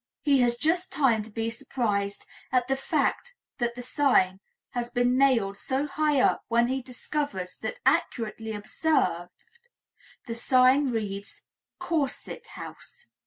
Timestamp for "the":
2.67-2.75, 3.75-3.83, 10.25-10.33